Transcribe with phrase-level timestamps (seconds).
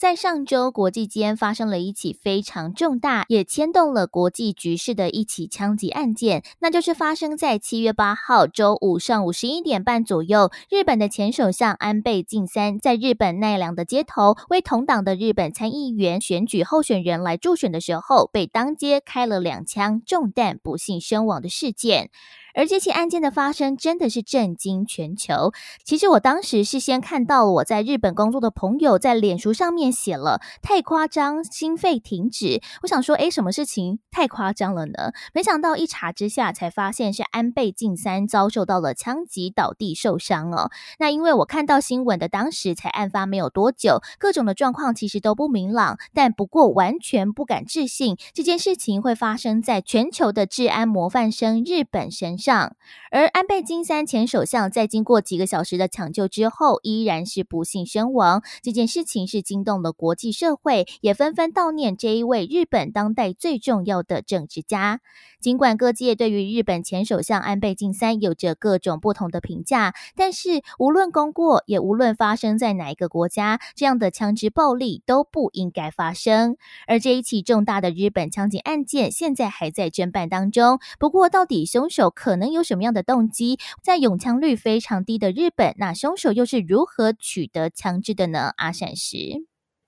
[0.00, 22.08] 在上周，国际间发生了一起非常重大，也牵动了国际局势的一起枪击案件，那就是发生在七月八号周五上午十一点半左右，日本的前首相安倍晋三在日本奈良的街头为同党的日本参议员选举候选人来助选的时候，被当街开了两枪，中弹，不幸身亡的事件。
[22.54, 25.52] 而这起案件的发生真的是震惊全球。
[25.84, 32.60] 其实我当时是先看到我在日本工作的朋友在脸书上面写了“太夸张，心肺停止”。
[32.82, 35.12] 我想说，哎，什么事情太夸张了呢？
[35.32, 40.70] 没想到一查之下，才发现是安倍晋三遭受到了枪击倒地受伤哦。
[40.98, 52.39] 那因为我看到新闻的当时才案发没有多久，各种的状况其实都不明朗，但不过完全不敢置信这件事情会发生在全球的治安模范生日本身。
[52.40, 52.74] 上，
[53.12, 58.42] 而安倍晋三前首相在经过几个小时的抢救之后，依然是不幸身亡。
[58.62, 65.00] 这件事情是惊动了国际社会，也纷纷悼念这一位日本当代最重要的政治家。
[65.40, 76.56] 尽管各界对于日本前首相安倍晋三有着各种不同的评价，但是无论功过，也无论发生在哪一个国家，这样的枪支暴力都不应该发生。
[76.86, 80.78] 而这一起重大的日本枪击案件，现在还在侦办当中。
[80.98, 83.58] 不过，到底凶手可可能有什么样的动机？
[83.82, 88.52] 在永枪率非常低的日本，那凶手又是如何取得枪支的呢？
[88.56, 89.46] 阿善石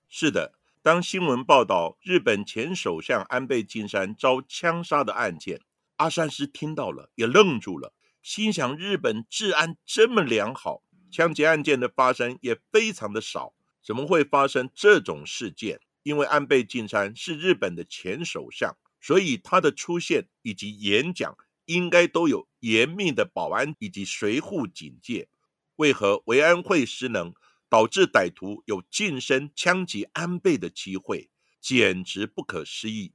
[0.09, 0.51] 是的。
[0.81, 5.61] 当新闻报道日本前首相安倍晋三遭枪杀的案件，
[5.95, 15.79] 阿山石听到了也愣住了，心想：日本治安这么良好，枪击案件的发生也非常的少，怎么会发生这种事件？
[16.03, 25.29] 因为安倍晋三是日本的前首相，所以他的出现以及演讲应该都有严密的保安以及随护警戒。
[25.77, 27.33] 为何维安会失能？
[27.69, 33.13] 导致歹徒有近身枪击安倍的机会，简直不可思议。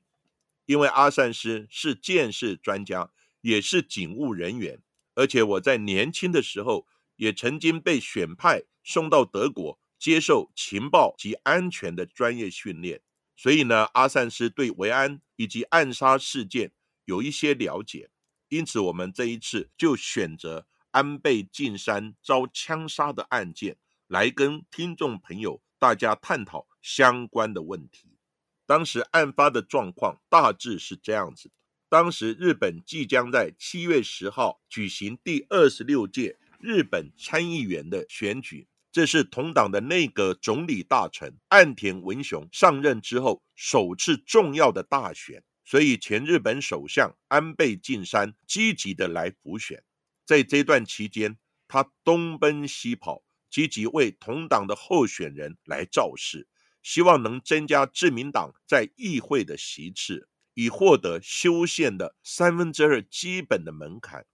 [0.66, 4.82] 因为阿善师是剑士专家，也是警务人员，
[5.14, 13.00] 而且我在年轻的时候也曾经被选派送到德国接受情报及安全的专业训练，
[13.36, 16.72] 所以呢，阿善师对维安以及暗杀事件
[17.04, 18.10] 有一些了解。
[18.48, 23.76] 因此，我们这一次就选择安倍晋三遭枪杀的案件。
[24.06, 28.16] 来跟听众朋友大家探讨相关的问题。
[28.64, 31.50] 当时案发的状况大致是这样子：
[31.90, 49.84] 当时日本即将在七月十号举行第二十六届日本参议员的选举，这是同党的内阁总理大臣岸田文雄上任之后首次重要的大选，所以前日本首相安倍晋三积极的来辅选。
[50.24, 51.36] 在这段期间，
[51.68, 53.22] 他东奔西跑。
[53.50, 56.48] 积极为同党的候选人来造势，
[56.82, 64.24] 希望能增加自民党在议会的席次，以获得修宪的三分之二基本的门槛。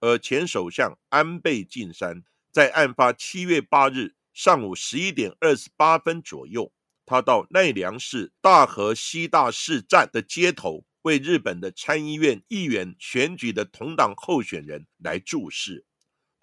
[0.00, 6.70] 而前首相安倍晋三在案发七月八日上午十一点二十八分左右，
[7.12, 15.84] 他到奈良市大河西大市站的街头，为日本的参议院议员选举的同党候选人来注视。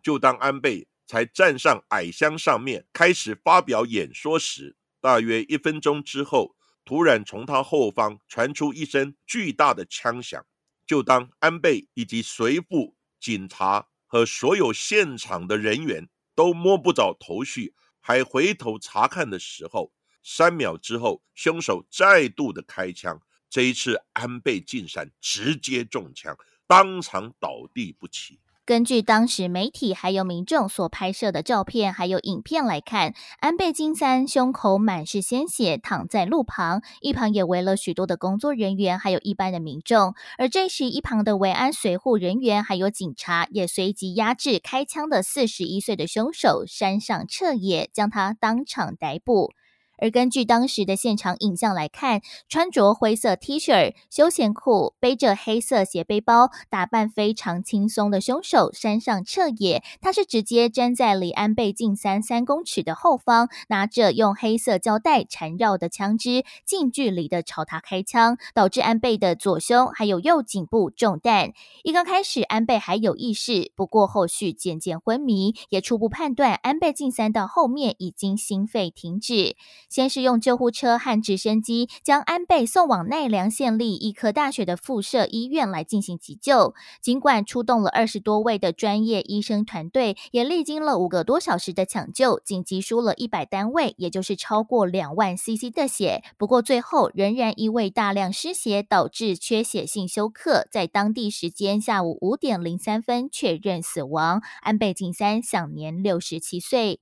[0.03, 0.88] 就当安倍。
[1.08, 10.46] 才站上矮箱上面开始发表演说时，大约一分钟之后，突然从他后方传出一声巨大的枪响。
[10.85, 19.91] 就当安倍以及随附警察和所有现场的人员都摸不着头绪，还回头查看的时候，
[20.24, 23.22] 三秒之后，凶手再度的开枪。
[23.50, 26.38] 这一次，安倍晋三直接中枪，
[26.68, 28.40] 当场倒地不起。
[28.64, 40.14] 根据当时媒体还有民众所拍摄的照片还有影片来看，安倍晋三胸口满是鲜血，躺在路旁，一旁也围了许多的工作人员，还有一般的民众。
[40.38, 49.52] 而这时，一旁的维安随护人员还有警察也随即压制开枪的四十一岁的凶手，山上彻夜将他当场逮捕。
[50.01, 59.84] 而根据当时的现场影像来看，穿着灰色 T 恤、休闲裤，背着黑色斜背包，打扮非常轻松的凶手山上彻野。
[60.01, 71.51] 他是直接站在离安倍晋三三公尺的后方，拿着用黑色胶带缠绕的枪支，近距离的朝他开枪，导致安倍的左胸还有右颈部中弹。
[71.84, 79.55] 一刚开始，安倍还有意识，不过后续渐渐昏迷，也初步判断安倍晋三到后面已经心肺停止。
[79.90, 86.74] 先是用救护车和直升机将安倍送往奈良县立医科大学的附设医院来进行急救。
[87.02, 96.24] 尽管出动了二十多位的专业医生团队，也历经了五个多小时的抢救，紧急输了一百单位，也就是超过两万 CC 的血。
[96.38, 104.42] 不过最后仍然因为大量失血导致缺血性休克，在当地时间下午五点零三分确认死亡。
[104.62, 107.00] 安倍晋三享年六十七岁。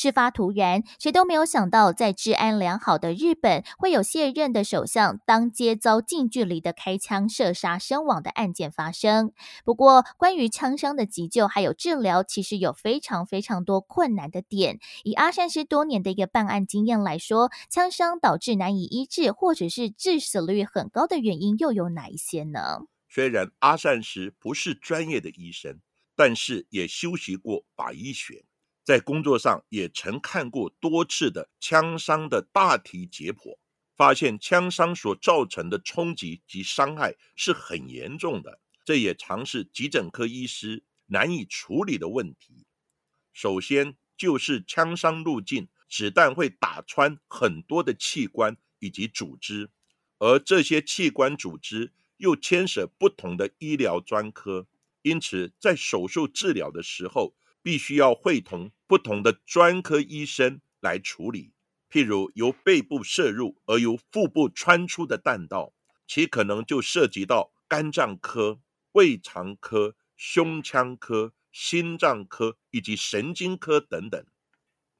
[0.00, 9.32] 事发突然，谁都没有想到，在治安良好的日本，会有卸任的首相当街遭近距离的开枪射杀身亡的案件发生。
[9.64, 14.78] 不过，关于枪伤的急救还有治疗，其实有非常非常多困难的点。
[15.02, 22.82] 以阿善师多年的一个办案经验来说，枪伤导致难以医治，或者是致死率很高的原因又有哪一些呢？
[23.08, 25.80] 虽然阿善师不是专业的医生，
[26.14, 28.44] 但是也修习过法医学。
[28.88, 33.58] 在工作上也曾看过多次的枪伤的大体解剖，
[33.94, 42.64] 发现枪伤所造成的冲击及伤害是很严重的，这也常是急诊科医师难以处理的问题。
[43.34, 49.70] 首先就是枪伤路径，子弹会打穿很多的器官以及组织，
[50.16, 54.66] 而这些器官组织又牵涉不同的医疗专科，
[55.02, 57.34] 因此在手术治疗的时候。
[57.62, 61.52] 必须要会同不同的专科医生来处理。
[61.90, 65.72] 譬如由背部射入而由腹部穿出的弹道，
[66.06, 68.60] 其可能就涉及到肝脏科、
[68.92, 74.22] 胃肠科、胸腔科、心脏科以及神经科等等。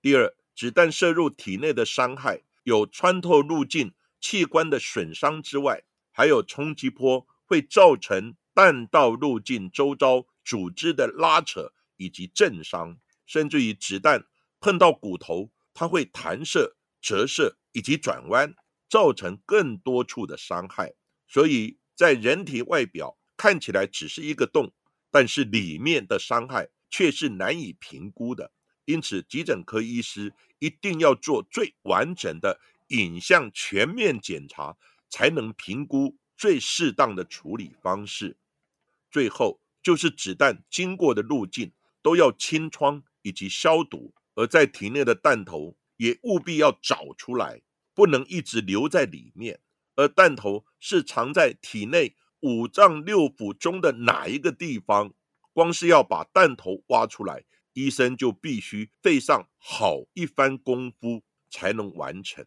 [0.01, 11.73] 第二，子弹射入体内的伤害有穿透路径、器官的损伤之外，还有冲击波会造成弹道路径周遭组织的拉扯。
[11.99, 14.25] 以及震伤，甚至于子弹
[14.59, 18.55] 碰到骨头，它会弹射、折射以及转弯，
[18.89, 20.95] 造成更多处的伤害。
[21.27, 24.73] 所以在人体外表看起来只是一个洞，
[25.11, 28.51] 但是里面的伤害却是难以评估的。
[28.87, 32.59] 因此，急诊科医师一定要做最完整的
[32.89, 34.79] 影像全面检查，
[35.11, 38.39] 才能评估最适当的处理方式。
[39.11, 41.73] 最后就是子弹经过的路径。
[42.03, 47.63] 都要清创以及消毒，而在体内的弹头也务必要找出来，
[47.95, 49.61] 不能一直留在里面。
[49.97, 55.13] 而弹头是藏在体内五脏六腑中的哪一个地方？
[55.53, 62.47] 光是要把弹头挖出来，医生就必须费上好一番功夫才能完成。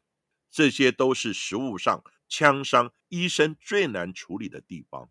[0.49, 5.09] 这些都是实物上枪伤医生最难处理的地方。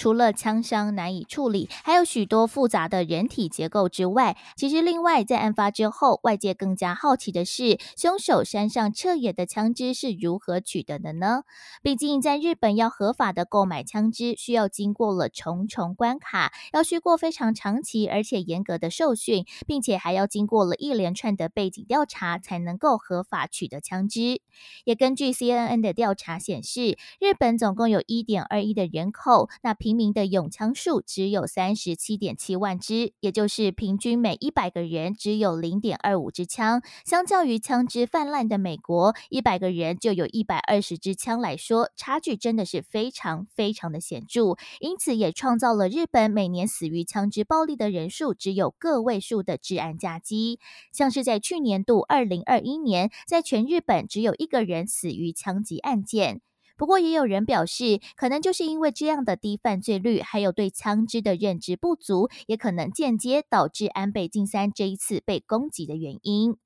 [0.00, 11.42] 除了枪伤难以处理，还有许多复杂的人体结构之外，其实另外在案发之后，外界更加好奇的是，凶手山上彻野的枪支是如何取得的呢？
[11.82, 24.40] 毕竟在日本要合法的购买枪支，需要经过了重重关卡，要学过非常长期而且严格的受训，并且还要经过了一连串的背景调查，才能够合法取得枪支。
[24.84, 29.89] 也根据 CNN 的调查显示，日本总共有一点二亿的人口，那平。
[29.90, 36.80] 平民的拥枪数只有三十七点七万支，也就是平均每一百个人只有零点二五支枪。
[37.04, 44.54] 相较于枪支泛滥的美国，一百个人就有一百二十支枪来说，差距真的是非常非常的显著。
[44.78, 50.60] 因此，也创造了日本每年死于枪支暴力的人数只有个位数的治安佳绩。
[50.92, 56.42] 像是在去年度二零二一年，在全日本只有一个人死于枪击案件。
[56.80, 66.56] 不过，也有人表示，可能就是因为这样的低犯罪率，还有对枪支的认知不足，也可能间接导致安倍晋三这一次被攻击的原因。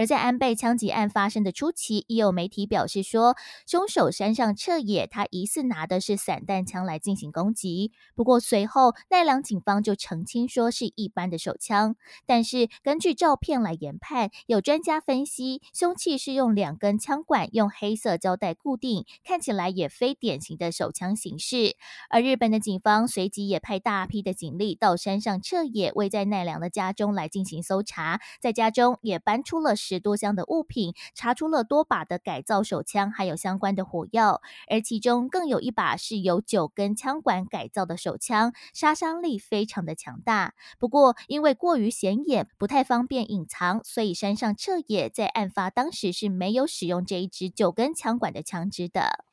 [0.00, 7.92] 而在安倍枪击案发生的初期，也有媒体表示说，凶手山上彻野，他疑似拿的是散弹枪来进行攻击。
[8.14, 11.96] 不过随后奈良警方就澄清说是一般的手枪。
[12.24, 21.76] 但是根据照片来研判，有专家分析，凶器是用两根枪管用黑色胶带固定，看起来也非典型的手枪形式。
[22.08, 29.76] 而日本的警方随即也派大批的警力到山上彻野位在奈良的家中来进行搜查，在家中也搬出了。
[29.90, 40.54] 十多箱的物品，查出了多把的改造手枪，还有相关的火药，而其中更有一把是由九根枪管改造的手枪，杀伤力非常的强大。
[40.78, 49.24] 不过因为过于显眼，不太方便隐藏，所以山上彻也在案发当时是没有使用这一支九根枪管的枪支的。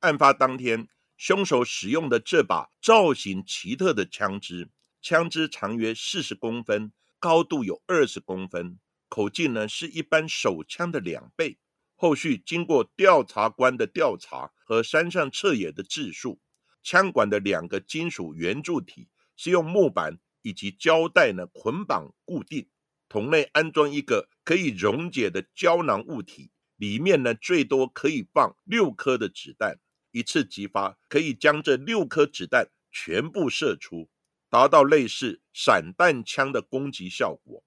[0.00, 0.88] 案发当天，
[1.18, 4.70] 凶手使用的这把造型奇特的枪支，
[5.02, 8.78] 枪支长约四十公分，高度有二十公分，
[9.14, 11.56] 口径呢是一般手枪的两倍。
[11.94, 16.40] 后续经过调查官的调查和山上彻野的自述，
[16.82, 22.68] 枪管的两个金属圆柱体是用木板以及胶带呢捆绑固定，
[23.08, 29.78] 筒内安装一个可以溶解的胶囊物体，里面呢最多可以放六颗的子弹。
[30.10, 34.10] 一次击发可以将这六颗子弹全部射出，
[34.50, 37.62] 达到类似散弹枪的攻击效果。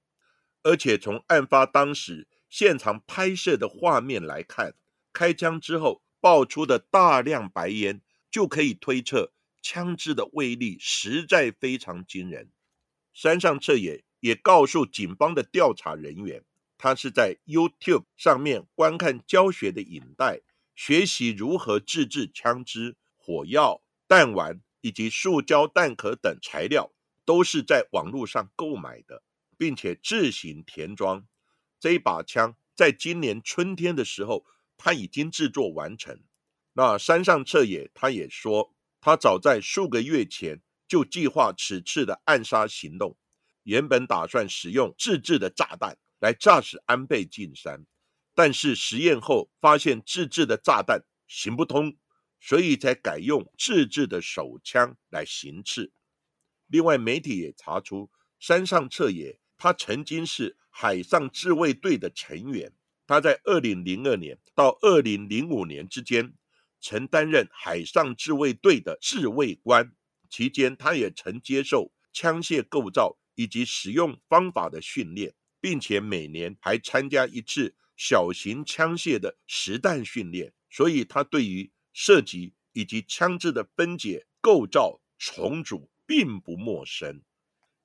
[0.68, 4.76] 而且从案发当时现场拍摄的画面来看，
[5.14, 9.32] 开枪之后爆出的大量白烟，就可以推测
[9.62, 12.50] 枪支的威力实在非常惊人。
[13.14, 16.44] 山上彻也也告诉警方的调查人员，
[16.78, 20.42] 他是在 YouTube 上面观看教学的影带。
[20.76, 26.92] 学习如何自制枪支、火药、弹丸以及塑胶弹壳等材料，
[27.24, 29.24] 都是在网络上购买的，
[29.58, 31.28] 并且自行填装。
[31.80, 34.46] 这一把枪在今年春天的时候，
[34.78, 36.24] 他已经制作完成。
[36.74, 43.18] 那山上彻也他也说，他早在数个月前就计划此次的暗杀行动，
[43.64, 47.86] 原本打算使用自制的炸弹来炸死安倍晋三。
[48.36, 51.98] 但是实验后发现自制的炸弹行不通，
[52.40, 55.92] 所以才改用自制的手枪来行刺。
[56.68, 62.72] 另外，媒体也查出山上彻也他曾经是海上自卫队的成员，
[63.06, 66.34] 他在二零零二年到二零零五年之间
[66.80, 69.92] 曾担任海上自卫队的自卫官，
[70.30, 77.76] 期间他也曾接受枪械构造以及使用方法的训练，并且每年还参加一次。
[78.00, 87.24] 小型枪械的实弹训练，所以他对于射击以及枪支的分解、构造、重组并不陌生。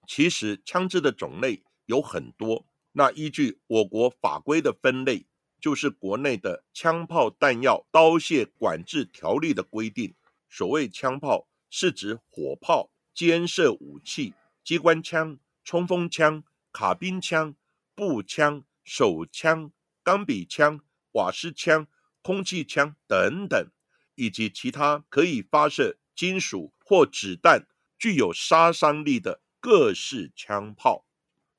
[0.07, 5.27] 其实枪支的种类有很多，那依据我国法规的分类，
[5.61, 10.15] 就是国内的枪炮弹药刀械管制条例的规定。
[10.49, 17.55] 所谓枪炮，是指火炮、尖射武器、机关枪、冲锋枪、卡宾枪、
[17.95, 19.73] 步枪、手枪。
[20.05, 20.81] 钢笔枪、
[21.13, 21.87] 瓦斯枪、
[22.23, 23.71] 空气枪等等，
[24.17, 31.07] 以及其他可以发射金属或子弹、具有杀伤力的各式枪炮。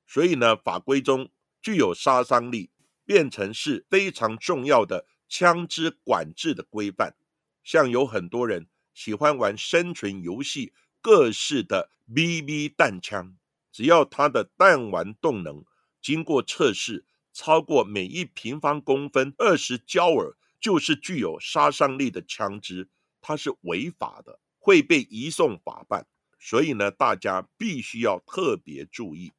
[0.05, 1.31] 所以呢，法规中
[1.61, 2.69] 具有杀伤力，
[3.05, 7.15] 变成是非常重要的枪支管制的规范。
[7.63, 13.35] 像有很多人喜欢玩生存游戏，各式的 BB 弹枪，
[13.71, 15.63] 只要它的弹丸动能
[16.01, 17.05] 经过测试。
[17.35, 22.87] 超过每一平方公分二十焦耳，就是具有杀伤力的枪支，
[23.21, 26.05] 它是违法的，会被移送法办。
[26.45, 29.31] 所以呢，大家必须要特别注意。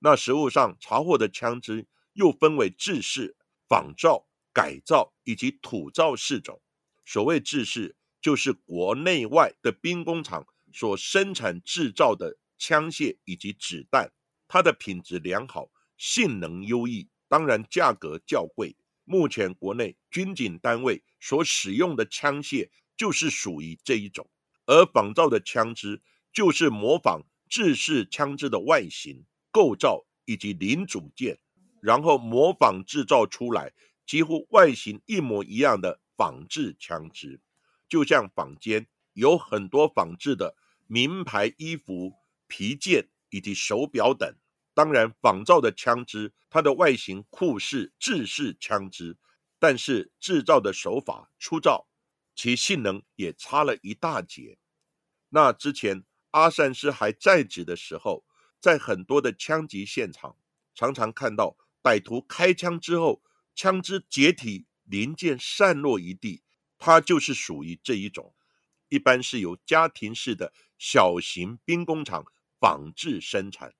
[0.00, 3.36] 那实物上查获的枪支又分为制式、
[3.68, 6.60] 仿造、改造以及土造四种。
[7.04, 14.12] 所谓制式，就是国内外的兵工厂所生产制造的枪械以及子弹，
[14.48, 17.08] 它的品质良好，性能优异。
[17.28, 18.76] 当然，价格较贵。
[19.04, 24.28] 目前国内军警单位所使用的枪械就是属于这一种，
[24.66, 26.02] 而仿造的枪支
[26.34, 31.38] 就是模仿制式枪支的外形、构造以及零组件，
[31.80, 33.72] 然后模仿制造出来
[34.04, 37.40] 几乎外形一模一样的仿制枪支。
[37.88, 40.56] 就像坊间有很多仿制的
[40.88, 42.12] 名牌衣服、
[42.48, 44.34] 皮件以及手表等。
[44.74, 49.16] 当然，仿造的枪支，它的外形酷似制式枪支，
[49.60, 51.86] 但是制造的手法粗糙，
[52.34, 54.58] 其性能也差了一大截。
[55.28, 58.24] 那之前阿善师还在职的时候，
[58.60, 60.36] 在很多的枪击现场，
[60.74, 63.22] 常常看到歹徒开枪之后，
[63.54, 66.42] 枪支解体，零件散落一地，
[66.76, 68.34] 它就是属于这一种，
[68.88, 72.24] 一般是由家庭式的小型兵工厂
[72.58, 73.72] 仿制生产。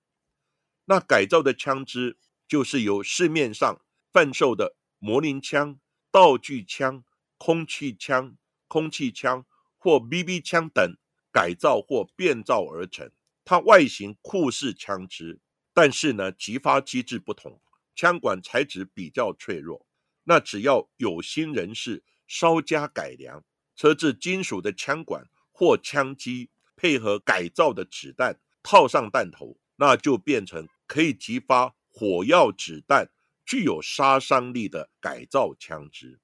[0.85, 5.81] 那改造的枪支就是由市面上贩售的模拟枪、
[6.13, 7.03] 道具枪、
[7.37, 8.37] 空气枪、
[8.69, 9.45] 空气枪
[9.77, 10.97] 或 BB 枪等
[11.35, 13.11] 改造或变造而成。
[13.45, 15.41] 它外形酷似枪支，
[15.73, 17.61] 但是呢，击发机制不同。
[17.97, 19.87] 枪管材质比较脆弱。
[20.23, 33.11] 那只要有心人士稍加改良，车制金属的枪管或枪机，配合改造的子弹套上弹头，那就变成可以激发火药子弹、
[33.45, 36.19] 具有杀伤力的改造枪支。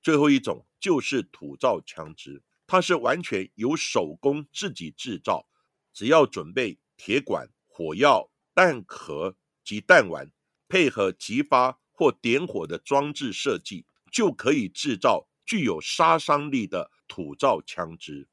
[0.00, 5.46] 最后一种就是土造枪支，它是完全由手工自己制造，
[5.92, 10.30] 只要准备铁管、火药、弹壳及弹丸，
[10.68, 18.28] 配合激发或点火的装置设计，就可以制造具有杀伤力的土造枪支，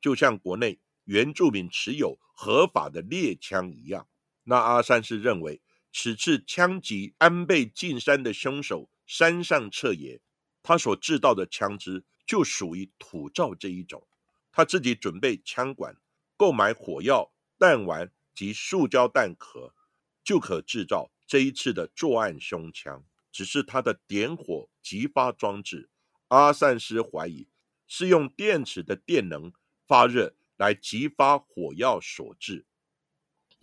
[0.00, 4.08] 就像国内原住民持有合法的猎枪一样。
[4.44, 5.60] 那阿三是认为，
[5.92, 10.20] 此次枪击安倍晋三的凶手山上彻也。
[10.62, 14.06] 他所制造的枪支就属于土造这一种，
[14.52, 15.96] 他自己准备枪管，
[16.36, 19.74] 购买火药、弹丸及塑胶弹壳，
[20.22, 23.04] 就可制造这一次的作案凶枪。
[23.32, 25.88] 只是他的点火激发装置，
[26.28, 27.48] 阿善斯怀疑
[27.86, 29.50] 是用电池的电能
[29.86, 32.66] 发热来激发火药所致。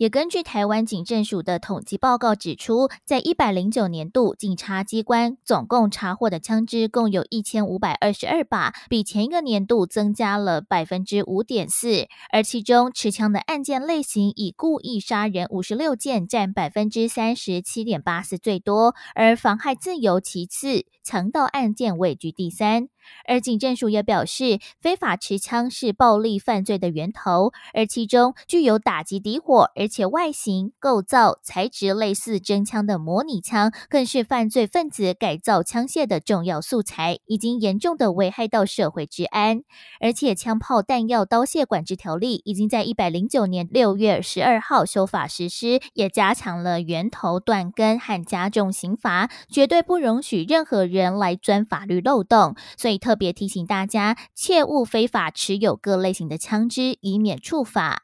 [0.00, 12.08] 也根据台湾警政署的统计报告指出，在一百零九年度，警察机关总共查获的枪支共有一千五百二十二把，比前一个年度增加了百分之五点四。
[12.32, 22.88] 而其中持枪的案件类型以故意杀人五十六件，占百分之三十七点八四最多，而妨害自由其次，强盗案件位居第三。
[23.26, 39.62] 而警政署也表示，非法持枪是暴力犯罪的源头，而其中具有打击敌火，而且外形、构造、材质类似真枪的模拟枪，更是犯罪分子改造枪械的重要素材，已经严重的危害到社会治安。
[40.00, 52.54] 而且，枪炮弹药刀械管制条例已经在一百零九年六月十二号修法实施，也加强了源头断根和加重刑罚，绝对不容许任何人来钻法律漏洞。
[52.78, 53.00] 所以。
[53.00, 58.02] 特别提醒大家，切勿非法持有各类型的枪支，以免处罚。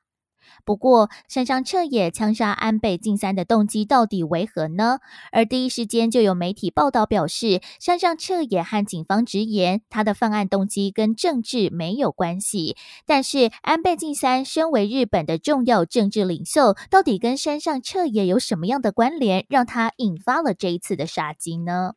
[0.64, 5.00] 不过，山上彻也枪杀安倍晋三的动机到底为何呢？
[5.33, 12.75] 而第一时间就有媒体报道表示，山上彻也和警方直言，他的犯案动机跟政治没有关系。
[13.04, 21.93] 但是，安倍晋三身为日本的重要政治领袖，到底跟山上彻也有什么样的关联，让他引发了这一次的杀机呢？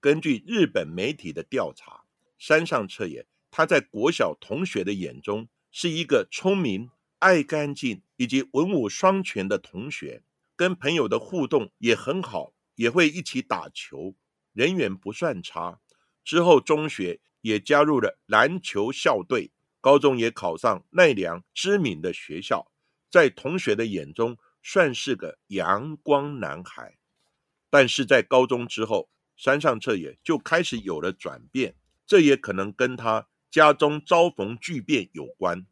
[0.00, 2.04] 根据日本媒体的调查。
[2.38, 10.22] 山上彻也，他在国小同学的眼中是一个聪明、爱干净以及文武双全的同学，
[10.54, 14.14] 跟朋友的互动也很好，也会一起打球，
[14.52, 15.80] 人缘不算差。
[16.24, 22.70] 之后中学也加入了篮球校队，高中也考上奈良知名的学校，
[23.10, 26.98] 在同学的眼中算是个阳光男孩。
[27.68, 31.76] 但是在高中之后，山上彻也就开始有了转变。
[32.06, 35.64] 这也可能跟他家中遭逢巨变有关。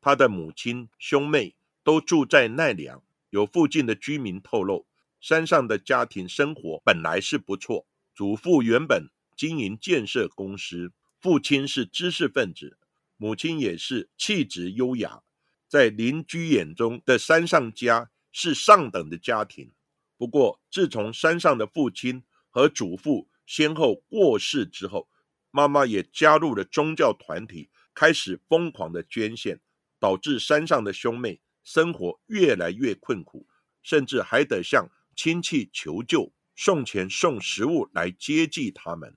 [0.00, 3.02] 他的母亲、兄妹都住在奈良。
[3.30, 4.86] 有附近的居民透露，
[5.20, 7.86] 山上的家庭生活本来是不错。
[8.14, 12.78] 祖父原本经营建设公司，父亲是知识分子，
[13.16, 15.22] 母亲也是气质优雅。
[15.66, 19.72] 在邻居眼中的山上家是上等的家庭。
[20.16, 22.22] 不过，自从山上的父亲
[22.54, 25.08] 和祖父先后过世之后，
[25.50, 29.60] 妈妈也加入了宗教团体，开始疯狂的捐献，
[29.98, 33.48] 导致山上的兄妹生活越来越困苦，
[33.82, 39.16] 甚至还得向亲戚求救，送钱送食物来接济他们。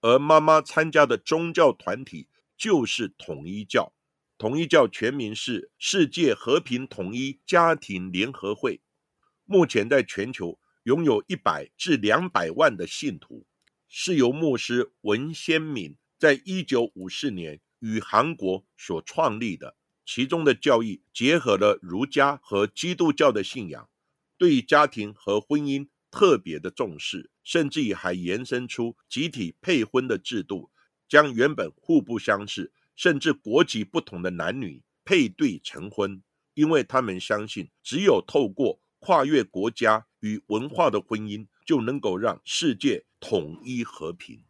[0.00, 3.92] 而妈妈参加的宗教团体就是统一教，
[4.38, 8.80] 统一教全名是世界和平统一家庭联合会，
[9.44, 13.46] 目前在全球拥有一百至两百万的信徒。
[13.88, 23.88] 是由牧师文先敏在一九五四年与韩国所创立的，其中的教义结合了儒家和基督教的信仰，
[24.36, 30.70] 对家庭和婚姻特别的重视，甚至还延伸出集体配婚的制度，
[31.08, 36.20] 将原本互不相识甚至国籍不同的男女配对成婚，
[36.54, 41.46] 因为他们相信，只有透过跨越国家与文化的婚姻。
[41.64, 44.40] 就能够让世界统一和平。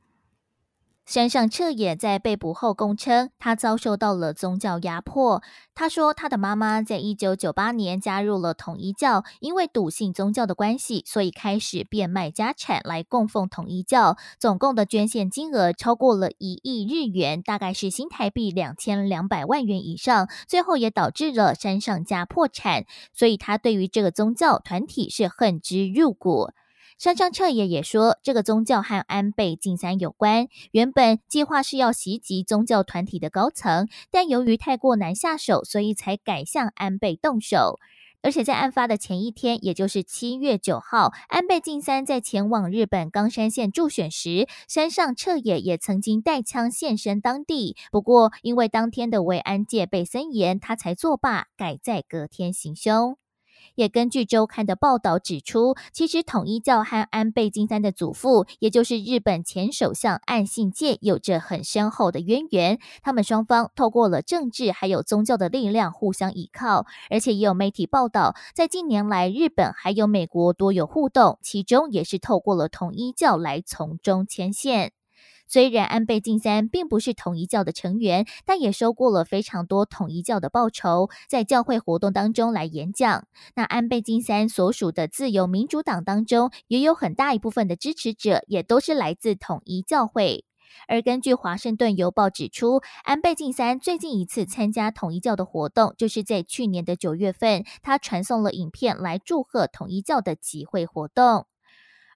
[1.06, 5.42] 山上彻也在被捕后供称，他遭受到了宗教压迫。
[5.74, 14.16] 他说，他的妈妈在一九九八年加入了统一教，因为笃信宗教的关系，所以开始变卖家产来供奉统一教。
[14.40, 20.30] 总共的捐献金额超过了一亿日元，大概是新台币两千两百万元以上。
[20.48, 26.48] 最后也导致了山上家破产，所以他对于这个宗教团体是恨之入骨。
[26.96, 30.48] 山上彻也也说，这个宗教和安倍晋三有关。
[30.70, 37.78] 原本计划是要袭击宗教团体的高层，但由于太过难下手，所以才改向安倍动手。
[38.22, 47.76] 而且在案发的前一天，也就是七月九号，安倍晋三在前往日本冈山县助选时，山上彻也也曾经带枪现身当地。
[47.92, 53.18] 不过，因为当天的维安戒备森严，他才作罢，改在隔天行凶。
[53.74, 62.78] 也根据周刊的报道指出，其实统一教和安倍晋三的祖父，也就是日本前首相岸信介，有着很深厚的渊源。
[63.02, 74.92] 他们双方透过了政治还有宗教的力量互相依靠，而且也有媒体报道，在近年来日本还有美国多有互动，其中也是透过了统一教来从中牵线。
[75.46, 83.26] 虽然安倍晋三并不是统一教的成员，但也收过了非常多统一教的报酬，在教会活动当中来演讲。
[83.54, 90.44] 那安倍晋三所属的自由民主党当中，也有很大一部分的支持者，也都是来自统一教会。
[90.88, 101.46] 而根据华盛顿邮报指出，安倍晋三最近一次参加统一教的活动，就是在去年的九月份，他传送了影片来祝贺统一教的集会活动。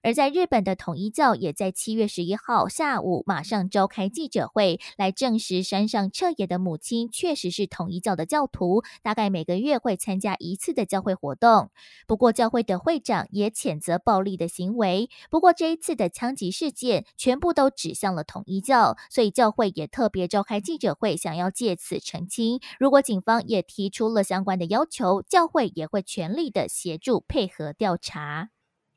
[0.01, 11.69] 而在日本的统一教也在七月十一号下午马上召开记者会，来证实山上彻也的母亲确实是统一教的教徒，大概每个月会参加一次的教会活动。
[12.07, 15.09] 不过教会的会长也谴责暴力的行为。
[15.29, 22.59] 不过这一次的枪击事件全部都指向了统一教，所以教会也特别召开记者会，想要借此澄清。
[22.79, 28.49] 如果警方也提出了相关的要求，教会也会全力的协助配合调查。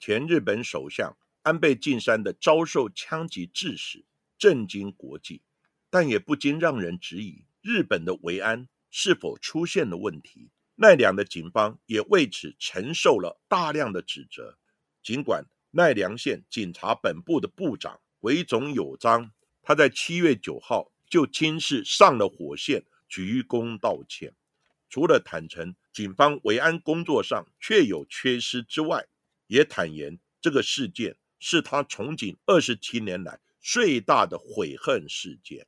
[0.05, 4.05] 前日本首相安倍晋三的遭受枪击致死，
[4.37, 5.43] 震惊国际，
[5.91, 10.51] 但也不禁让人质疑日本的维安是否出现了问题。
[10.75, 14.59] 奈良的警方也为此承受了大量的指责。
[15.05, 19.31] 尽管奈良县警察本部的部长尾总有章，
[19.63, 24.35] 他在七月九号就亲自上了火线，鞠躬道歉。
[24.89, 29.07] 除了坦诚警方维安工作上确有缺失之外，
[29.53, 35.67] 也坦言，这个事件是他从警二十七年来最大的悔恨事件。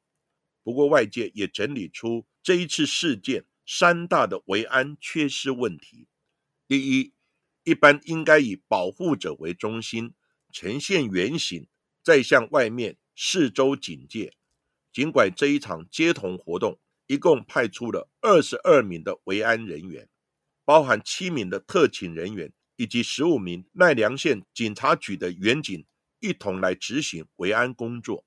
[0.63, 6.09] 不过，外界也整理出这一次事件三大的维安缺失问题：
[6.67, 7.13] 第一，
[7.65, 10.15] 一般应该以保护者为中心，
[10.51, 11.69] 呈现圆形，
[12.03, 14.33] 再向外面四周警戒。
[14.95, 20.09] 尽管这一场街头活动一共派出了二十二名的维安人员，
[20.65, 22.51] 包含七名的特勤人员。
[22.77, 25.87] 以及十五名奈良县警察局的员警
[26.21, 28.25] 一同来执行维安工作，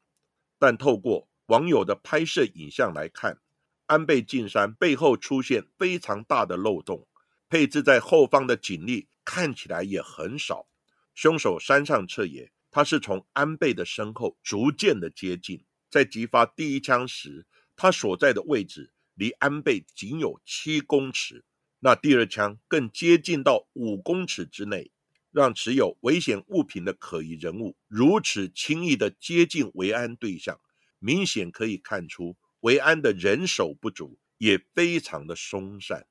[0.59, 3.39] 但透过网友的拍摄影像来看，
[3.87, 7.07] 安倍晋三背后出现非常大的漏洞，
[7.49, 10.67] 配置在后方的警力看起来也很少。
[11.15, 21.43] 凶手山上彻也，他是从安倍的身后逐渐的接近，在击发第一枪时，他所在的位置离安倍仅有七公尺。
[21.79, 24.91] 那第二枪更接近到五公尺之内，
[25.31, 30.59] 让持有危险物品的可疑人物如此轻易的接近维安对象，
[30.97, 36.07] 明显可以看出维安的人手不足，也非常的松散。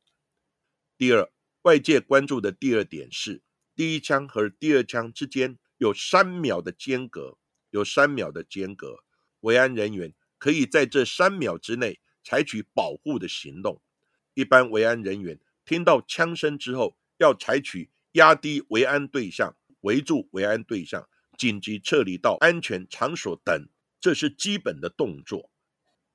[0.96, 1.28] 第二，
[1.62, 3.42] 外界关注的第二点是，
[3.74, 7.38] 第一枪和第二枪之间有三秒的间隔，
[7.70, 9.02] 有三秒的间隔，
[9.40, 13.82] 维安人员可以在这三秒之内采取保护的行动，
[14.34, 15.40] 一般维安人员。
[15.66, 23.68] 听到枪声之后，要采取压低维安对象、围住维安对象、紧急撤离到安全场所等，
[24.00, 25.50] 这是基本的动作。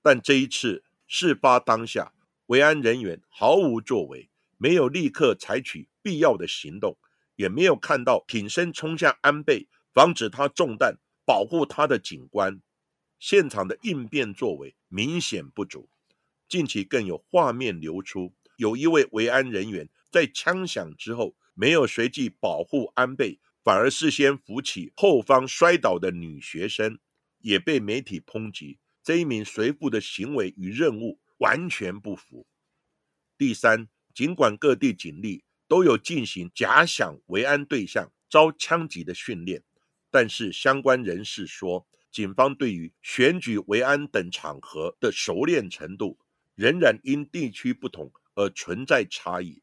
[0.02, 2.14] 但这一次事发当下，
[2.46, 6.98] 维安人员毫无作为，没有立刻采取必要的行动，
[7.36, 12.62] 也没有看到挺身冲向安倍，防止他中弹、保护他的警官。
[13.20, 15.90] 现场的应变作为明显不足。
[16.48, 18.34] 近期更有画面流出。
[18.62, 27.00] 有一位维安人员在枪响之后没有随即保护安倍，反而事先扶起后方摔倒的女学生，
[27.40, 28.78] 也被媒体抨击。
[29.02, 32.46] 这一名随父的行为与任务完全不符。
[33.36, 39.64] 第三，尽管各地警力都有进行假想维安对象遭枪击的训练，
[40.12, 46.20] 但是相关人士说，警方对于选举维安等场合的熟练程度，
[46.54, 48.12] 仍然因地区不同。
[48.42, 49.62] 而存在差异，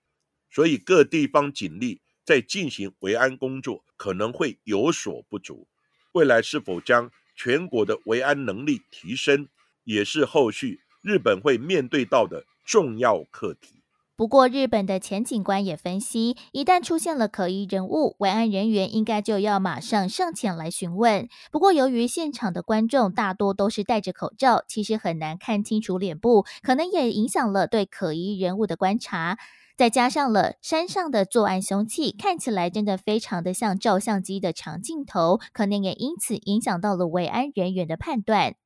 [0.50, 5.66] 所以各地方警力在进行维安工作可能会有所不足。
[6.12, 9.48] 未来是否将全国的维安能力提升，
[9.82, 13.77] 也是后续日本会面对到的重要课题。
[14.18, 21.28] 不过，日本的前警官也分析，一旦出现了可疑人物，维安人员应该就要马上上前来询问。
[21.52, 29.38] 不过，由于现场的观众大多都是戴着口罩，其实很难看清楚脸部，可能也影响了对可疑人物的观察。
[29.76, 38.56] 再加上了山上的作案凶器，看起来真的非常的像照相机的长镜头，可能也因此影响到了维安人员的判断。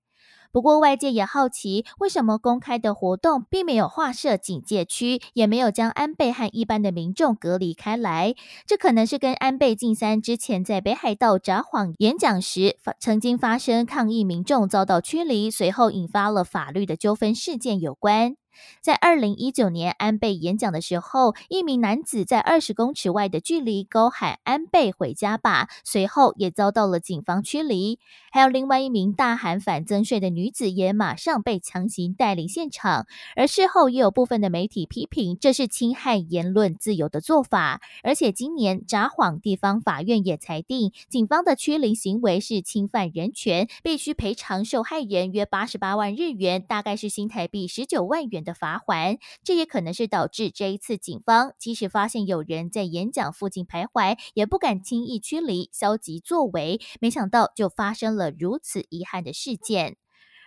[0.52, 8.34] 不过，外界也好奇，为什么公开的活动并没有划设警戒区，也没有将安倍和一般的民众隔离开来？
[8.66, 18.41] 这可能是跟安倍晋三之前在北海道札幌演讲时曾经发生抗议民众遭到驱离，随后引发了法律的纠纷事件有关。
[18.80, 27.98] 在二零一九年安倍演讲的时候，一名男子在二十公尺外的距离高喊“安倍回家吧”，随后也遭到了警方驱离。
[28.30, 33.06] 还有另外一名大喊反增税的女子，也马上被强行带离现场。
[33.36, 37.80] 而事后也有部分的媒体批评这是侵害言论自由的做法。
[38.02, 48.41] 而且今年札幌地方法院也裁定，警方的驱离行为是侵犯人权，必须赔偿受害人约八十八万日元，大概是新台币十九万元。
[48.42, 56.80] 的罚款，这也可能是导致这一次警方即使发现有人在演讲附近徘徊，也不敢轻易驱离，消极作为。
[57.00, 59.96] 没想到就发生了如此遗憾的事件。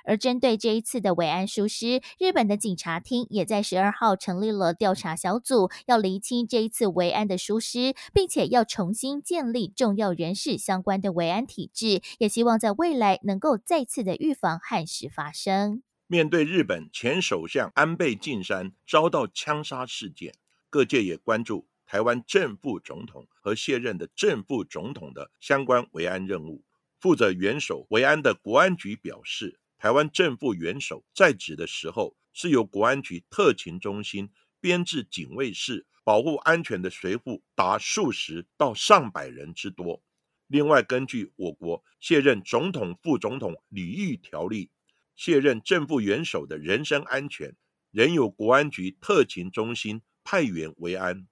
[0.07, 15.81] 而针对这一次的维安疏失，日本的警察厅也在十二号成立了调查小组，要厘清这一次维安的疏失，并且要重新建立重要人士相关的维安体制，也希望在未来能够再次的预防憾事发生。
[16.07, 20.35] 面对日本前首相安倍晋三遭到枪杀事件，
[20.69, 26.63] 各界也关注台湾正副总统和卸任的正副总统的相关维安任务。
[26.99, 34.29] 负责元首维安的国安局表示，台湾正副元首在职的时候，是由国安局特勤中心
[34.61, 40.03] 编制警卫室，保护安全的随护达数十到上百人之多。
[40.45, 44.69] 另外，根据我国卸任总统、副总统礼遇条例。
[45.15, 47.55] 卸任正副元首的人身安全，
[47.91, 51.25] 仍有国安局特勤中心派员维安。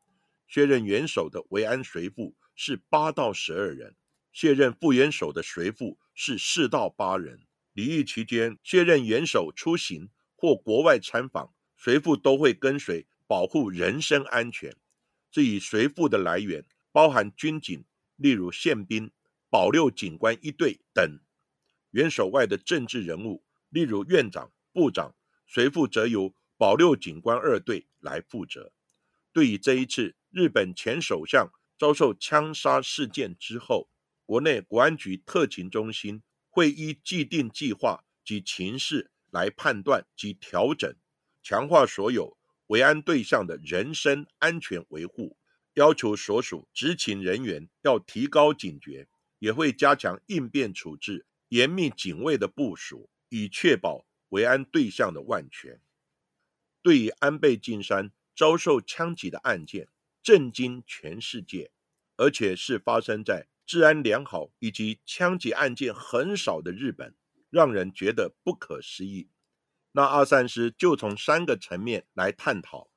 [0.47, 3.95] 卸任元首的维安随副是八到十二人，
[4.31, 7.41] 卸任副元首的随副是四到八人。
[7.73, 14.75] 离异期间，卸任元首出行或国外参访，随副都会跟随，保护人身安全。
[15.31, 17.83] 至于随副的来源，包含军警，
[18.15, 19.11] 例如宪兵、
[19.49, 21.19] 保六警官一队等。
[21.89, 23.43] 元首外的政治人物。
[23.73, 25.15] 例如院长、部长，
[25.47, 28.71] 随负则由保六警官二队来负责。
[29.33, 33.89] 对于这一次日本前首相遭受枪杀事件之后，
[34.27, 40.95] 国内国安局特勤中心会依既定计划及情势来判断及调整，
[41.41, 45.35] 强化所有维安对象的人身安全维护，
[45.73, 49.07] 要求所属执勤人员要提高警觉，
[49.39, 53.09] 也会加强应变处置，严密警卫的部署。
[53.35, 55.81] 以确保维安对象的万全。
[56.83, 59.89] 对于安倍晋三遭受枪击的案件，
[60.21, 61.71] 震惊全世界，
[62.15, 67.15] 而且是发生在治安良好以及枪击案件很少的日本，
[67.49, 69.31] 让人觉得不可思议。
[69.93, 72.91] 那阿三师就从三个层面来探讨：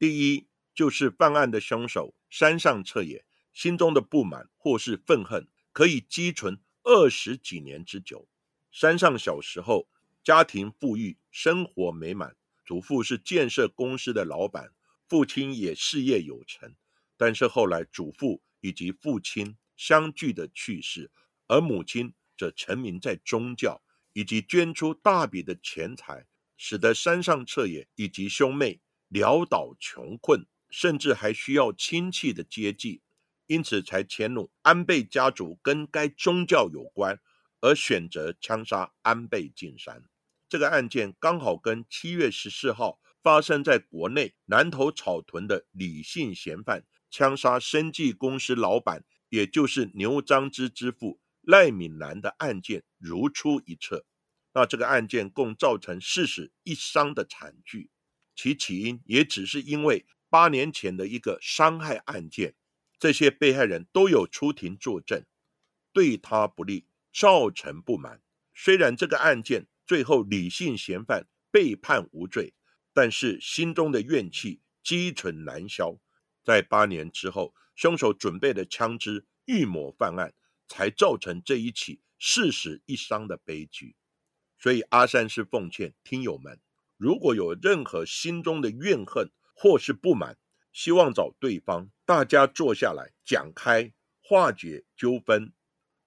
[0.00, 8.26] 第一，就是犯案的凶手山上彻也心中的不满或是愤恨，可以积存二十几年之久。
[8.74, 9.86] 山上小时候
[10.24, 12.34] 家庭富裕，生活美满，
[12.66, 14.72] 祖父是建设公司的老板，
[15.08, 16.74] 父亲也事业有成。
[17.16, 21.08] 但是后来祖父以及父亲相继的去世，
[21.46, 23.80] 而母亲则沉迷在宗教，
[24.12, 33.02] 以及捐出大笔的钱财，使得山上彻也以及兄妹潦倒穷困，甚至还需要亲戚的接济，
[33.46, 37.20] 因此才迁怒安倍家族跟该宗教有关。
[37.64, 40.04] 而选择枪杀安倍晋三
[40.50, 54.04] 这个案件，刚好跟七月十四号发生在国内南投草屯的李姓嫌犯枪杀生技公司老板，也就是牛樟芝之父赖敏南的案件如出一辙。
[54.52, 57.90] 那这个案件共造成四死一伤的惨剧，
[58.36, 62.54] 其起因也只是因为八年前的一个伤害案件，
[62.98, 65.24] 这些被害人都有出庭作证，
[65.94, 66.86] 对他不利。
[67.14, 68.20] 造成不满。
[68.52, 72.54] 虽然这个案件最后李姓嫌犯被判无罪，
[72.92, 75.98] 但是心中的怨气积存难消。
[76.42, 80.34] 在八年之后，凶手准备的枪支预谋犯案，
[80.68, 83.96] 才造成这一起四死一伤的悲剧。
[84.58, 86.60] 所以阿三是奉劝听友们，
[86.96, 90.36] 如果有任何心中的怨恨或是不满，
[90.72, 95.52] 希望找对方，大家坐下来讲开，化解纠纷，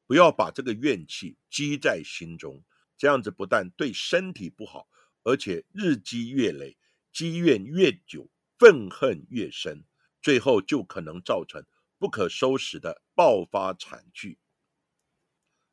[0.07, 2.63] 不要把这个怨气积在心中，
[2.97, 4.87] 这样子不但对身体不好，
[5.23, 6.77] 而且日积月累，
[7.11, 9.83] 积怨越久，愤恨越深，
[10.21, 11.63] 最后就可能造成
[11.99, 14.39] 不可收拾的爆发惨剧。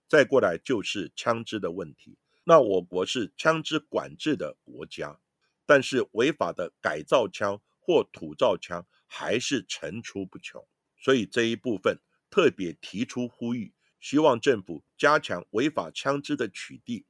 [0.08, 2.18] 再过来就是枪支的问题。
[2.44, 5.18] 那我国是枪支管制的国家，
[5.64, 10.66] 但是违法的改造枪或土造枪还是层出不穷。
[10.98, 13.72] 所以这一部分特别提出呼吁，
[14.04, 17.06] 希望政府加强违法枪支的取缔。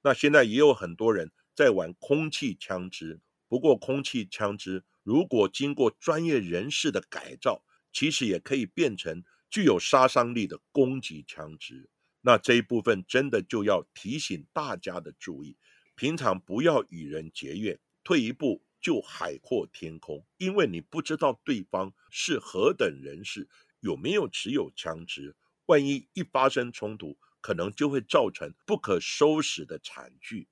[0.00, 11.90] 那现在也有很多人在玩空气枪支，不过空气枪支如果经过专业人士的改造，其实也可以变成具有杀伤力的攻击枪支。
[12.22, 15.58] 那这一部分真的就要提醒大家的注意，
[15.94, 23.46] 平常不要与人结怨，退一步就海阔天空，因为你不知道对方是何等人士，
[23.80, 25.36] 有没有持有枪支，
[25.68, 30.48] 万一一发生冲突，可能就会造成不可收拾的惨剧。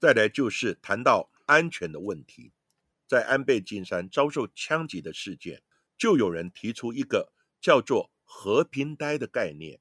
[0.00, 2.52] 再来就是谈到安全的问题，
[3.06, 5.62] 在安倍晋三遭受枪击的事件，
[5.96, 9.80] 就有人提出一个叫做“和平呆”的概念。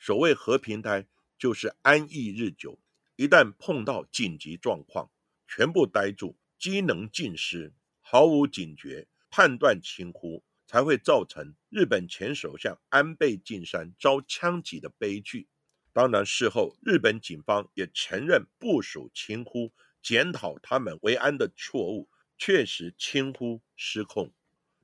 [0.00, 1.06] 所谓和平呆，
[1.38, 2.80] 就是安逸日久，
[3.14, 5.12] 一旦碰到紧急状况，
[5.46, 15.48] 全部呆住，机能尽失，毫无警觉，判断轻忽，才会造成日本前首相安倍晋三遭枪击的悲剧。
[15.92, 24.32] 当然，事后日本警方也承认部署轻忽，检讨他们维安的错误，确实轻忽失控。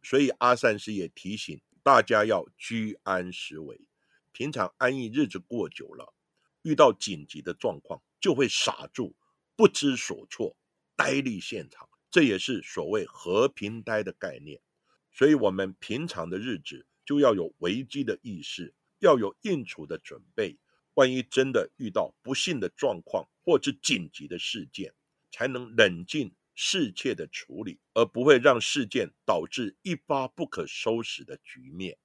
[0.03, 3.81] 所以阿善师也提醒大家要居安思危。
[4.33, 6.13] 平常安逸日子过久了，
[6.63, 9.15] 遇到紧急的状况就会傻住，
[9.55, 10.57] 不知所措，
[10.97, 11.89] 呆立现场。
[12.11, 14.61] 这也是所谓和平呆的概念。
[15.17, 20.59] 所以，我们平常的日子就要有危机的意识，要有应处的准备。
[20.93, 24.93] 万一真的遇到不幸的状况或是紧急的事件，
[25.31, 31.97] 才能冷静适切的处理，而不会让事件导致一发不可收拾的局面。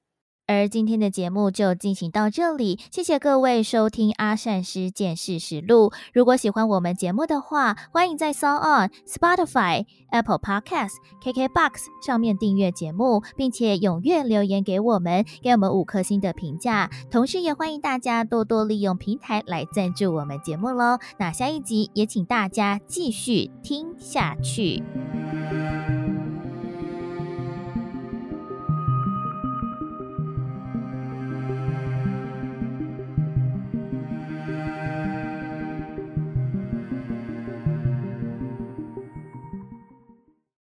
[0.47, 5.93] 而今天的节目就进行到这里，谢谢各位收听阿善师见事实录。
[6.13, 11.71] 如果喜欢我们节目的话，欢迎在 s o n Spotify、Apple Podcasts、KKBox
[12.05, 16.89] 上面订阅节目，并且踊跃留言给我们，给我们五颗星的评价。
[17.09, 20.99] 同时，也欢迎大家多多利用平台来赞助我们节目喽。
[21.17, 24.83] 那下一集也请大家继续听下去。